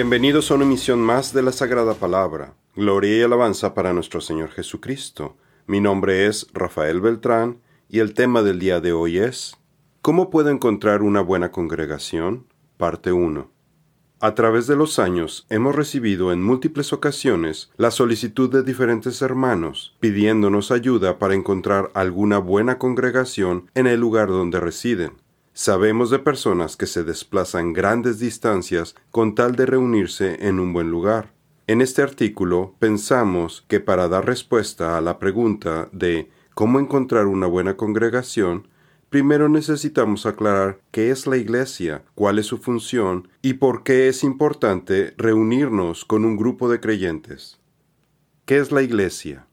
[0.00, 2.54] Bienvenidos a una emisión más de la Sagrada Palabra.
[2.74, 5.36] Gloria y alabanza para nuestro Señor Jesucristo.
[5.66, 9.58] Mi nombre es Rafael Beltrán y el tema del día de hoy es
[10.00, 12.46] ¿Cómo puedo encontrar una buena congregación?
[12.78, 13.50] Parte 1.
[14.20, 19.98] A través de los años hemos recibido en múltiples ocasiones la solicitud de diferentes hermanos
[20.00, 25.12] pidiéndonos ayuda para encontrar alguna buena congregación en el lugar donde residen.
[25.62, 30.90] Sabemos de personas que se desplazan grandes distancias con tal de reunirse en un buen
[30.90, 31.34] lugar.
[31.66, 37.46] En este artículo pensamos que para dar respuesta a la pregunta de cómo encontrar una
[37.46, 38.68] buena congregación,
[39.10, 44.24] primero necesitamos aclarar qué es la iglesia, cuál es su función y por qué es
[44.24, 47.60] importante reunirnos con un grupo de creyentes.
[48.46, 49.46] ¿Qué es la iglesia?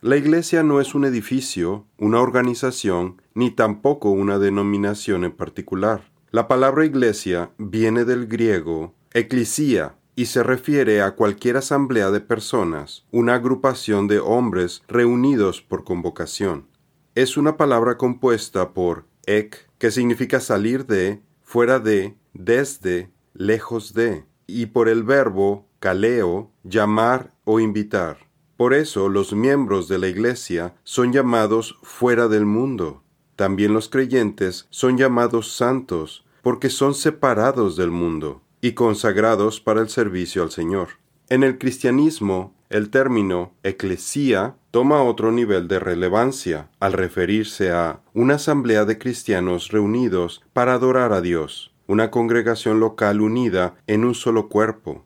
[0.00, 6.12] La iglesia no es un edificio, una organización, ni tampoco una denominación en particular.
[6.30, 13.06] La palabra iglesia viene del griego eclesia y se refiere a cualquier asamblea de personas,
[13.10, 16.68] una agrupación de hombres reunidos por convocación.
[17.16, 24.26] Es una palabra compuesta por ek, que significa salir de, fuera de, desde, lejos de,
[24.46, 28.27] y por el verbo kaleo, llamar o invitar.
[28.58, 33.04] Por eso los miembros de la Iglesia son llamados fuera del mundo.
[33.36, 39.88] También los creyentes son llamados santos, porque son separados del mundo y consagrados para el
[39.88, 40.88] servicio al Señor.
[41.28, 48.34] En el cristianismo, el término eclesía toma otro nivel de relevancia al referirse a una
[48.34, 54.48] asamblea de cristianos reunidos para adorar a Dios, una congregación local unida en un solo
[54.48, 55.04] cuerpo,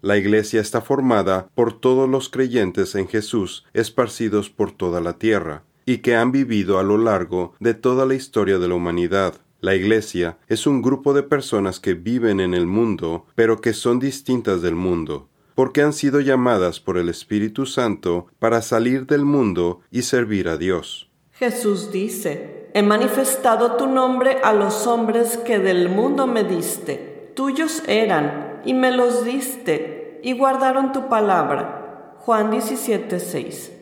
[0.00, 5.64] la Iglesia está formada por todos los creyentes en Jesús esparcidos por toda la tierra,
[5.86, 9.34] y que han vivido a lo largo de toda la historia de la humanidad.
[9.60, 13.98] La Iglesia es un grupo de personas que viven en el mundo, pero que son
[13.98, 19.80] distintas del mundo, porque han sido llamadas por el Espíritu Santo para salir del mundo
[19.90, 21.10] y servir a Dios.
[21.32, 27.32] Jesús dice, He manifestado tu nombre a los hombres que del mundo me diste.
[27.34, 32.14] Tuyos eran y me los diste, y guardaron tu palabra.
[32.18, 33.72] Juan 17:6.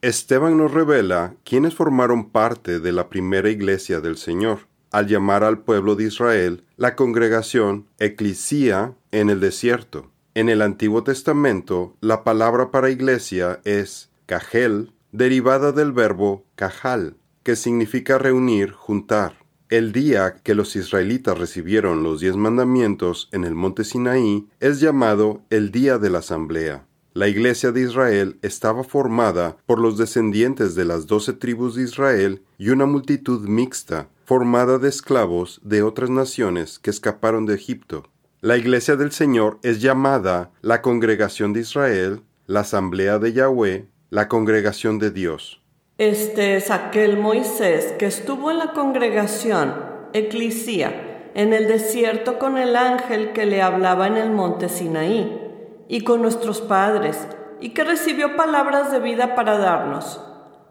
[0.00, 5.58] Esteban nos revela quiénes formaron parte de la primera iglesia del Señor, al llamar al
[5.58, 10.10] pueblo de Israel la congregación eclisía en el desierto.
[10.34, 17.56] En el Antiguo Testamento, la palabra para iglesia es cajel, derivada del verbo cajal, que
[17.56, 19.37] significa reunir, juntar.
[19.70, 25.42] El día que los israelitas recibieron los diez mandamientos en el monte Sinaí es llamado
[25.50, 26.86] el día de la asamblea.
[27.12, 32.42] La iglesia de Israel estaba formada por los descendientes de las doce tribus de Israel
[32.56, 38.08] y una multitud mixta, formada de esclavos de otras naciones que escaparon de Egipto.
[38.40, 44.28] La iglesia del Señor es llamada la congregación de Israel, la asamblea de Yahweh, la
[44.28, 45.57] congregación de Dios.
[45.98, 49.74] Este es aquel Moisés que estuvo en la congregación,
[50.12, 56.02] eclisía, en el desierto con el ángel que le hablaba en el monte Sinaí, y
[56.02, 57.26] con nuestros padres,
[57.60, 60.20] y que recibió palabras de vida para darnos.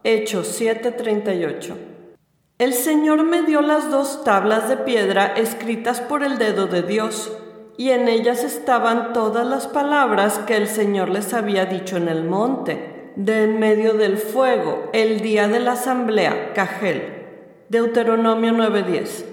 [0.05, 1.75] Hechos 7:38.
[2.57, 7.37] El Señor me dio las dos tablas de piedra escritas por el dedo de Dios,
[7.75, 12.23] y en ellas estaban todas las palabras que el Señor les había dicho en el
[12.23, 17.01] monte de en medio del fuego, el día de la asamblea, Cajel.
[17.67, 19.25] Deuteronomio 9:10.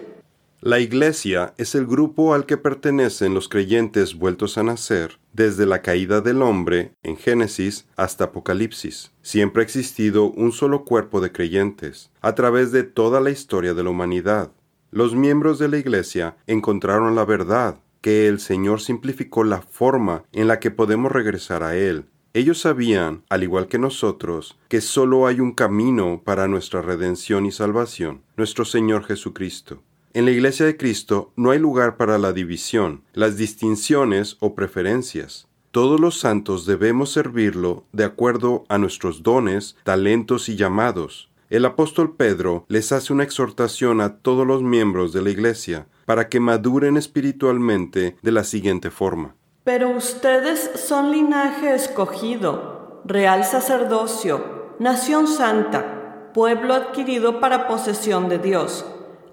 [0.62, 5.82] La Iglesia es el grupo al que pertenecen los creyentes vueltos a nacer desde la
[5.82, 9.12] caída del hombre en Génesis hasta Apocalipsis.
[9.20, 13.82] Siempre ha existido un solo cuerpo de creyentes a través de toda la historia de
[13.84, 14.50] la humanidad.
[14.92, 20.48] Los miembros de la Iglesia encontraron la verdad, que el Señor simplificó la forma en
[20.48, 25.38] la que podemos regresar a Él ellos sabían, al igual que nosotros, que solo hay
[25.38, 29.82] un camino para nuestra redención y salvación, nuestro Señor Jesucristo.
[30.14, 35.46] En la Iglesia de Cristo no hay lugar para la división, las distinciones o preferencias.
[35.70, 41.30] Todos los santos debemos servirlo de acuerdo a nuestros dones, talentos y llamados.
[41.50, 46.28] El apóstol Pedro les hace una exhortación a todos los miembros de la Iglesia para
[46.28, 49.36] que maduren espiritualmente de la siguiente forma.
[49.64, 58.84] Pero ustedes son linaje escogido, real sacerdocio, nación santa, pueblo adquirido para posesión de Dios,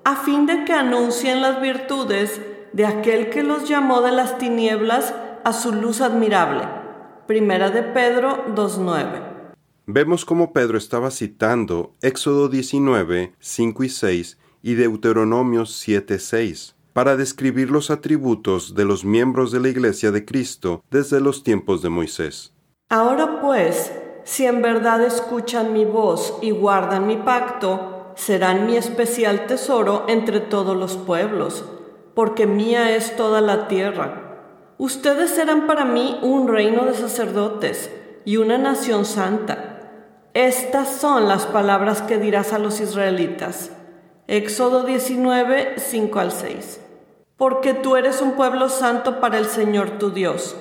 [0.06, 2.40] a fin de que anuncien las virtudes
[2.72, 5.14] de aquel que los llamó de las tinieblas
[5.44, 6.64] a su luz admirable.
[7.28, 9.54] Primera de Pedro 2.9.
[9.86, 17.16] Vemos cómo Pedro estaba citando Éxodo 19, 5 y 6 y Deuteronomio 7, 6 para
[17.16, 21.90] describir los atributos de los miembros de la Iglesia de Cristo desde los tiempos de
[21.90, 22.54] Moisés.
[22.90, 23.92] Ahora pues,
[24.24, 30.42] si en verdad escuchan mi voz y guardan mi pacto, serán mi especial tesoro entre
[30.42, 31.64] todos los pueblos,
[32.14, 34.28] porque mía es toda la tierra.
[34.78, 37.92] Ustedes serán para mí un reino de sacerdotes
[38.26, 39.72] y una nación santa.
[40.34, 43.72] Estas son las palabras que dirás a los israelitas.
[44.32, 46.80] Éxodo 19, 5 al 6.
[47.36, 50.56] Porque tú eres un pueblo santo para el Señor tu Dios.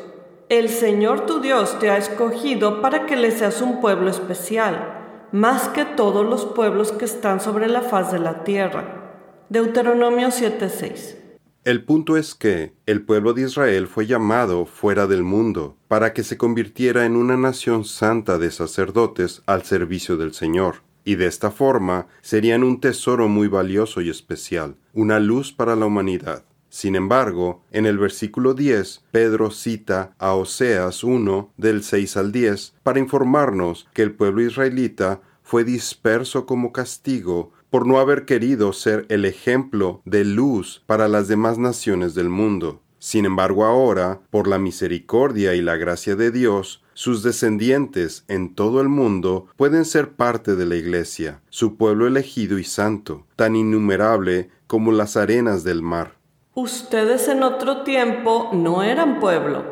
[0.48, 5.68] El Señor tu Dios te ha escogido para que le seas un pueblo especial, más
[5.68, 9.22] que todos los pueblos que están sobre la faz de la tierra.
[9.50, 11.16] Deuteronomio 7:6.
[11.62, 16.24] El punto es que el pueblo de Israel fue llamado fuera del mundo para que
[16.24, 21.50] se convirtiera en una nación santa de sacerdotes al servicio del Señor, y de esta
[21.50, 26.44] forma serían un tesoro muy valioso y especial, una luz para la humanidad.
[26.70, 32.74] Sin embargo, en el versículo 10, Pedro cita a Oseas 1 del 6 al 10
[32.84, 39.04] para informarnos que el pueblo israelita fue disperso como castigo por no haber querido ser
[39.08, 42.82] el ejemplo de luz para las demás naciones del mundo.
[43.00, 48.80] Sin embargo, ahora, por la misericordia y la gracia de Dios, sus descendientes en todo
[48.80, 54.50] el mundo pueden ser parte de la Iglesia, su pueblo elegido y santo, tan innumerable
[54.66, 56.14] como las arenas del mar.
[56.54, 59.64] Ustedes en otro tiempo no eran pueblo,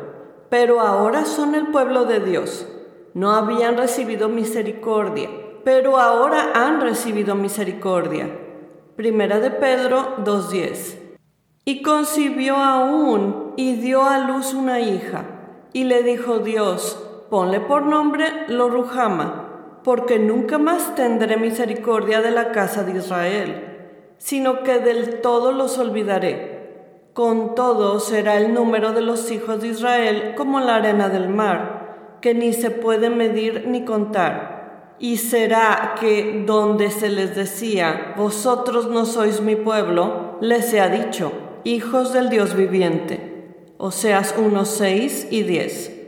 [0.49, 2.65] pero ahora son el pueblo de Dios.
[3.13, 5.29] No habían recibido misericordia,
[5.63, 8.29] pero ahora han recibido misericordia.
[8.95, 10.95] Primera de Pedro 2.10.
[11.65, 15.25] Y concibió aún y dio a luz una hija,
[15.73, 22.51] y le dijo Dios, ponle por nombre Lorujama, porque nunca más tendré misericordia de la
[22.51, 26.59] casa de Israel, sino que del todo los olvidaré
[27.19, 32.17] con todo será el número de los hijos de Israel como la arena del mar,
[32.21, 34.95] que ni se puede medir ni contar.
[34.99, 40.87] Y será que donde se les decía, vosotros no sois mi pueblo, les se ha
[40.87, 41.33] dicho,
[41.65, 43.75] hijos del Dios viviente.
[43.77, 45.98] Oseas 1, 6 y 10.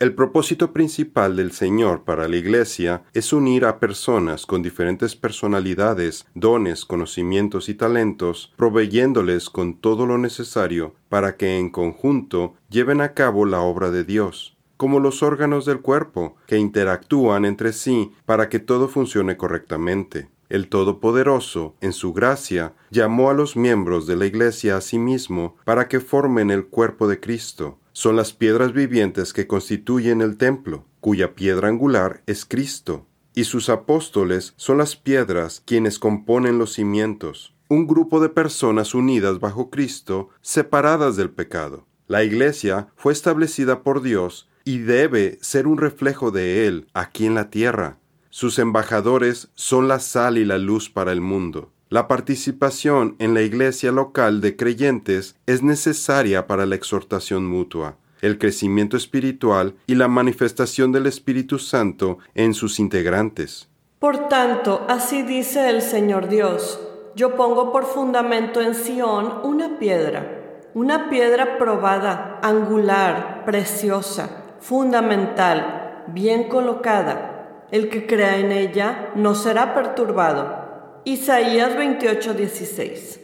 [0.00, 6.24] El propósito principal del Señor para la Iglesia es unir a personas con diferentes personalidades,
[6.34, 13.12] dones, conocimientos y talentos, proveyéndoles con todo lo necesario para que en conjunto lleven a
[13.12, 18.48] cabo la obra de Dios, como los órganos del cuerpo, que interactúan entre sí para
[18.48, 20.30] que todo funcione correctamente.
[20.48, 25.56] El Todopoderoso, en su gracia, llamó a los miembros de la Iglesia a sí mismo
[25.66, 30.86] para que formen el cuerpo de Cristo, son las piedras vivientes que constituyen el templo,
[31.00, 37.54] cuya piedra angular es Cristo, y sus apóstoles son las piedras quienes componen los cimientos,
[37.68, 41.86] un grupo de personas unidas bajo Cristo, separadas del pecado.
[42.08, 47.34] La Iglesia fue establecida por Dios y debe ser un reflejo de Él aquí en
[47.34, 47.98] la tierra.
[48.30, 51.72] Sus embajadores son la sal y la luz para el mundo.
[51.92, 58.38] La participación en la iglesia local de creyentes es necesaria para la exhortación mutua, el
[58.38, 63.68] crecimiento espiritual y la manifestación del Espíritu Santo en sus integrantes.
[63.98, 66.80] Por tanto, así dice el Señor Dios,
[67.16, 76.48] yo pongo por fundamento en Sión una piedra, una piedra probada, angular, preciosa, fundamental, bien
[76.48, 77.66] colocada.
[77.72, 80.59] El que crea en ella no será perturbado.
[81.04, 83.20] Isaías 28:16.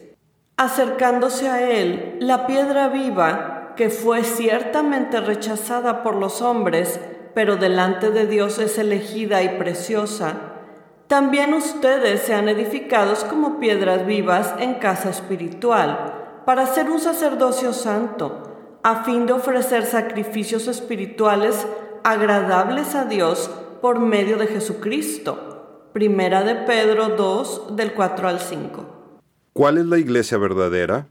[0.57, 6.99] Acercándose a él, la piedra viva, que fue ciertamente rechazada por los hombres,
[7.35, 10.33] pero delante de Dios es elegida y preciosa,
[11.05, 18.79] también ustedes sean edificados como piedras vivas en casa espiritual, para ser un sacerdocio santo,
[18.81, 21.67] a fin de ofrecer sacrificios espirituales
[22.03, 25.46] agradables a Dios por medio de Jesucristo
[25.97, 28.85] Primera de Pedro 2, del 4 al 5.
[29.51, 31.07] ¿Cuál es la iglesia verdadera?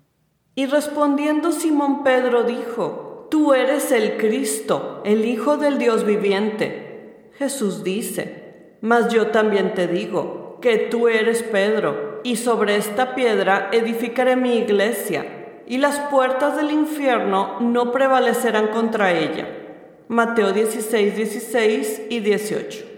[0.55, 7.33] Y respondiendo Simón Pedro dijo, Tú eres el Cristo, el Hijo del Dios viviente.
[7.37, 13.71] Jesús dice, Mas yo también te digo, que tú eres Pedro, y sobre esta piedra
[13.73, 19.49] edificaré mi iglesia, y las puertas del infierno no prevalecerán contra ella.
[20.07, 22.96] Mateo 16, 16 y 18.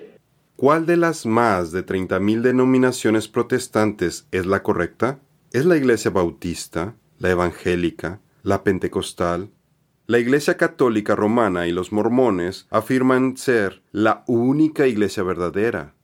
[0.59, 5.21] ¿Cuál de las más de 30.000 denominaciones protestantes es la correcta?
[5.53, 9.53] ¿Es la Iglesia Bautista, la Evangélica, la Pentecostal?
[10.09, 15.95] La Iglesia Católica Romana y los mormones afirman ser la única iglesia verdadera.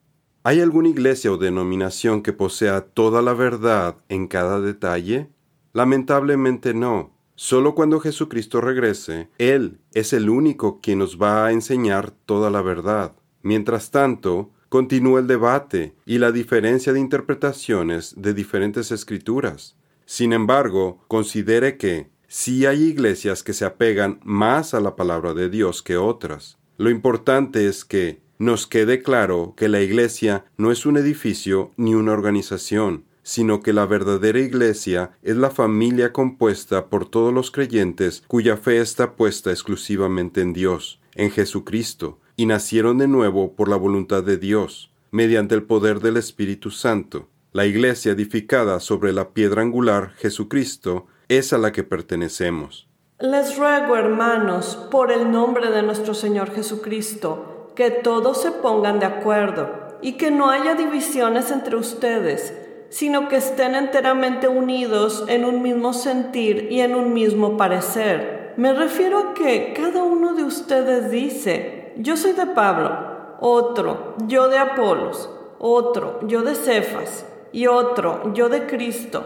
[0.45, 5.31] ¿Hay alguna iglesia o denominación que posea toda la verdad en cada detalle?
[5.73, 7.11] Lamentablemente no.
[7.35, 12.63] Solo cuando Jesucristo regrese, Él es el único quien nos va a enseñar toda la
[12.63, 13.17] verdad.
[13.45, 19.77] Mientras tanto, continúa el debate y la diferencia de interpretaciones de diferentes escrituras.
[20.07, 25.51] Sin embargo, considere que sí hay iglesias que se apegan más a la palabra de
[25.51, 26.57] Dios que otras.
[26.79, 31.95] Lo importante es que nos quede claro que la iglesia no es un edificio ni
[31.95, 38.23] una organización, sino que la verdadera iglesia es la familia compuesta por todos los creyentes
[38.27, 43.77] cuya fe está puesta exclusivamente en Dios, en Jesucristo, y nacieron de nuevo por la
[43.77, 47.29] voluntad de Dios, mediante el poder del Espíritu Santo.
[47.53, 52.89] La iglesia edificada sobre la piedra angular Jesucristo es a la que pertenecemos.
[53.21, 59.07] Les ruego, hermanos, por el nombre de nuestro Señor Jesucristo, que todos se pongan de
[59.07, 62.53] acuerdo y que no haya divisiones entre ustedes
[62.95, 68.55] sino que estén enteramente unidos en un mismo sentir y en un mismo parecer.
[68.57, 74.49] Me refiero a que cada uno de ustedes dice, yo soy de Pablo, otro, yo
[74.49, 79.25] de Apolos, otro, yo de Cefas, y otro, yo de Cristo.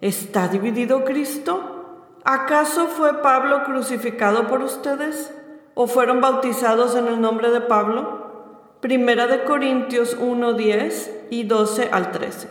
[0.00, 2.16] ¿Está dividido Cristo?
[2.24, 5.30] ¿Acaso fue Pablo crucificado por ustedes?
[5.74, 8.78] ¿O fueron bautizados en el nombre de Pablo?
[8.80, 12.48] Primera de Corintios 1, 10 y 12 al 13.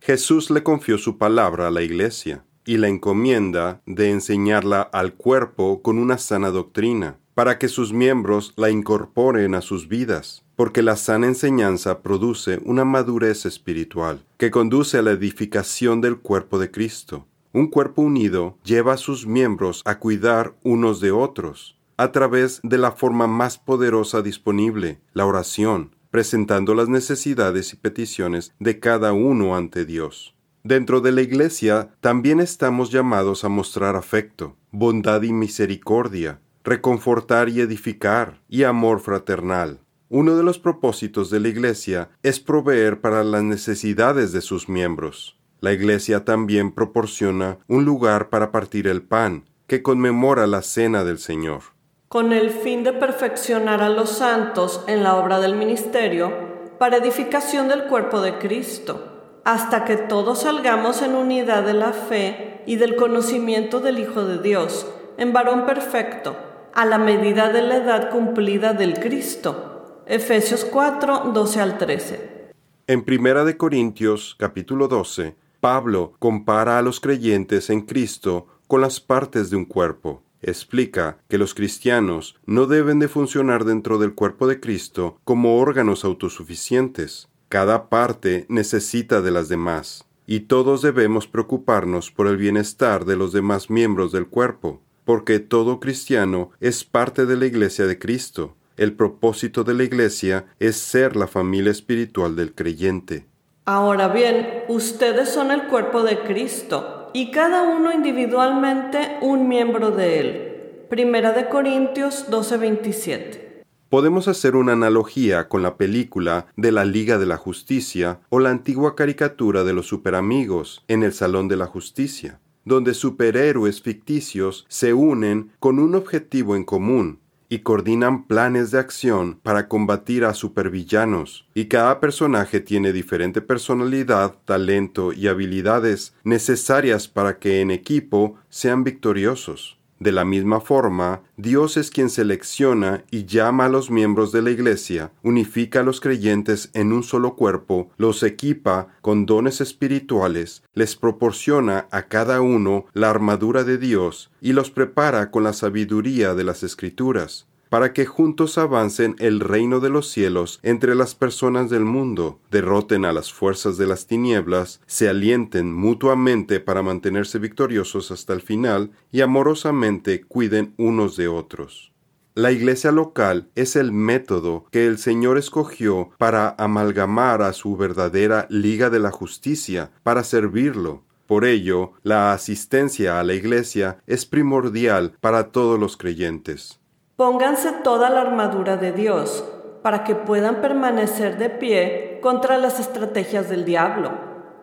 [0.00, 5.80] Jesús le confió su palabra a la iglesia y la encomienda de enseñarla al cuerpo
[5.80, 10.96] con una sana doctrina, para que sus miembros la incorporen a sus vidas, porque la
[10.96, 17.26] sana enseñanza produce una madurez espiritual que conduce a la edificación del cuerpo de Cristo.
[17.52, 22.78] Un cuerpo unido lleva a sus miembros a cuidar unos de otros, a través de
[22.78, 29.56] la forma más poderosa disponible, la oración, presentando las necesidades y peticiones de cada uno
[29.56, 30.34] ante Dios.
[30.62, 37.60] Dentro de la Iglesia también estamos llamados a mostrar afecto, bondad y misericordia, reconfortar y
[37.60, 39.80] edificar, y amor fraternal.
[40.08, 45.38] Uno de los propósitos de la Iglesia es proveer para las necesidades de sus miembros.
[45.60, 51.18] La Iglesia también proporciona un lugar para partir el pan, que conmemora la cena del
[51.18, 51.74] Señor
[52.14, 56.32] con el fin de perfeccionar a los santos en la obra del ministerio
[56.78, 62.62] para edificación del cuerpo de Cristo, hasta que todos salgamos en unidad de la fe
[62.66, 66.36] y del conocimiento del Hijo de Dios, en varón perfecto,
[66.74, 70.02] a la medida de la edad cumplida del Cristo.
[70.06, 72.52] Efesios 4, 12 al 13.
[72.86, 79.00] En Primera de Corintios, capítulo 12, Pablo compara a los creyentes en Cristo con las
[79.00, 84.46] partes de un cuerpo explica que los cristianos no deben de funcionar dentro del cuerpo
[84.46, 87.28] de Cristo como órganos autosuficientes.
[87.48, 93.32] Cada parte necesita de las demás, y todos debemos preocuparnos por el bienestar de los
[93.32, 98.56] demás miembros del cuerpo, porque todo cristiano es parte de la Iglesia de Cristo.
[98.76, 103.26] El propósito de la Iglesia es ser la familia espiritual del creyente.
[103.66, 110.20] Ahora bien, ustedes son el cuerpo de Cristo y cada uno individualmente un miembro de
[110.20, 110.86] él.
[110.90, 113.64] Primera de Corintios 12:27.
[113.88, 118.50] Podemos hacer una analogía con la película de la Liga de la Justicia o la
[118.50, 124.94] antigua caricatura de los superamigos en el Salón de la Justicia, donde superhéroes ficticios se
[124.94, 131.46] unen con un objetivo en común, y coordinan planes de acción para combatir a supervillanos,
[131.54, 138.82] y cada personaje tiene diferente personalidad, talento y habilidades necesarias para que en equipo sean
[138.82, 139.78] victoriosos.
[140.00, 144.50] De la misma forma, Dios es quien selecciona y llama a los miembros de la
[144.50, 150.96] Iglesia, unifica a los creyentes en un solo cuerpo, los equipa con dones espirituales, les
[150.96, 156.44] proporciona a cada uno la armadura de Dios y los prepara con la sabiduría de
[156.44, 161.84] las Escrituras para que juntos avancen el reino de los cielos entre las personas del
[161.84, 168.32] mundo, derroten a las fuerzas de las tinieblas, se alienten mutuamente para mantenerse victoriosos hasta
[168.32, 171.92] el final y amorosamente cuiden unos de otros.
[172.36, 178.46] La iglesia local es el método que el Señor escogió para amalgamar a su verdadera
[178.50, 181.02] Liga de la Justicia, para servirlo.
[181.26, 186.78] Por ello, la asistencia a la iglesia es primordial para todos los creyentes.
[187.16, 189.44] Pónganse toda la armadura de Dios
[189.82, 194.10] para que puedan permanecer de pie contra las estrategias del diablo,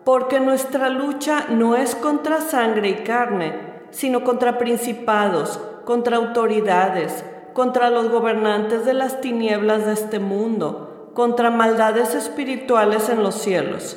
[0.04, 3.54] porque nuestra lucha no es contra sangre y carne,
[3.90, 11.50] sino contra principados, contra autoridades, contra los gobernantes de las tinieblas de este mundo, contra
[11.50, 13.96] maldades espirituales en los cielos.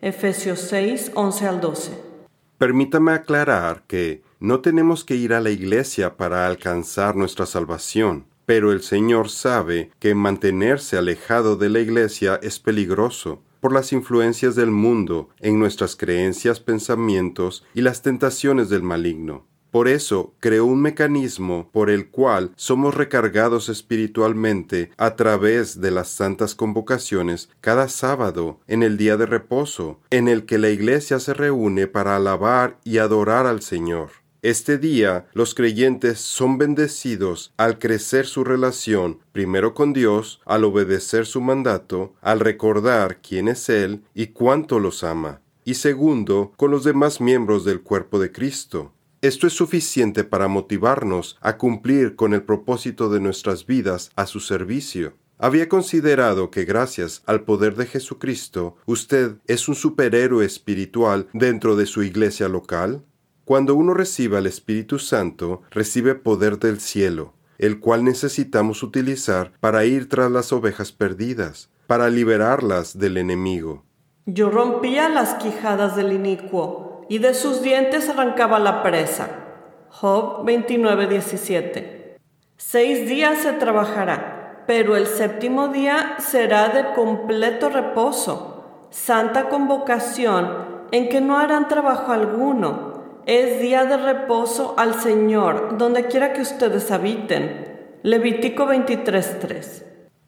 [0.00, 1.92] Efesios 6, 11 al 12.
[2.58, 8.72] Permítame aclarar que no tenemos que ir a la iglesia para alcanzar nuestra salvación, pero
[8.72, 14.70] el Señor sabe que mantenerse alejado de la iglesia es peligroso por las influencias del
[14.70, 19.46] mundo en nuestras creencias, pensamientos y las tentaciones del maligno.
[19.74, 26.10] Por eso creó un mecanismo por el cual somos recargados espiritualmente a través de las
[26.10, 31.34] santas convocaciones cada sábado en el día de reposo, en el que la iglesia se
[31.34, 34.23] reúne para alabar y adorar al Señor.
[34.44, 41.24] Este día los creyentes son bendecidos al crecer su relación primero con Dios, al obedecer
[41.24, 46.84] su mandato, al recordar quién es Él y cuánto los ama, y segundo, con los
[46.84, 48.92] demás miembros del cuerpo de Cristo.
[49.22, 54.40] Esto es suficiente para motivarnos a cumplir con el propósito de nuestras vidas a su
[54.40, 55.14] servicio.
[55.38, 61.86] Había considerado que gracias al poder de Jesucristo usted es un superhéroe espiritual dentro de
[61.86, 63.06] su iglesia local.
[63.44, 69.84] Cuando uno recibe al Espíritu Santo, recibe poder del cielo, el cual necesitamos utilizar para
[69.84, 73.84] ir tras las ovejas perdidas, para liberarlas del enemigo.
[74.24, 79.28] Yo rompía las quijadas del inicuo y de sus dientes arrancaba la presa.
[79.90, 82.16] Job 29:17.
[82.56, 91.10] Seis días se trabajará, pero el séptimo día será de completo reposo, santa convocación en
[91.10, 92.93] que no harán trabajo alguno.
[93.26, 97.68] Es día de reposo al Señor, donde quiera que ustedes habiten.
[98.02, 99.82] Levítico 23:3.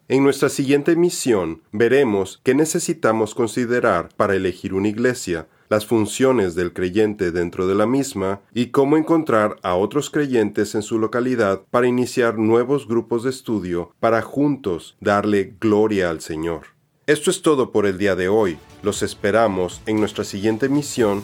[0.07, 6.73] En nuestra siguiente misión veremos qué necesitamos considerar para elegir una iglesia las funciones del
[6.73, 11.85] creyente dentro de la misma y cómo encontrar a otros creyentes en su localidad para
[11.85, 16.77] iniciar nuevos grupos de estudio para juntos darle gloria al Señor.
[17.05, 18.57] Esto es todo por el día de hoy.
[18.81, 21.23] Los esperamos en nuestra siguiente misión.